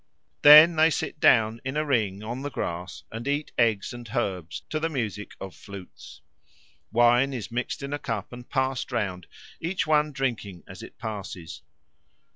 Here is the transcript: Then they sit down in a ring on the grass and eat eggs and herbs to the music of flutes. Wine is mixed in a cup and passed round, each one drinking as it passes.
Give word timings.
Then 0.41 0.77
they 0.77 0.89
sit 0.89 1.19
down 1.19 1.61
in 1.63 1.77
a 1.77 1.85
ring 1.85 2.23
on 2.23 2.41
the 2.41 2.49
grass 2.49 3.03
and 3.11 3.27
eat 3.27 3.51
eggs 3.55 3.93
and 3.93 4.09
herbs 4.15 4.63
to 4.71 4.79
the 4.79 4.89
music 4.89 5.33
of 5.39 5.53
flutes. 5.53 6.21
Wine 6.91 7.35
is 7.35 7.51
mixed 7.51 7.83
in 7.83 7.93
a 7.93 7.99
cup 7.99 8.33
and 8.33 8.49
passed 8.49 8.91
round, 8.91 9.27
each 9.59 9.85
one 9.85 10.11
drinking 10.11 10.63
as 10.67 10.81
it 10.81 10.97
passes. 10.97 11.61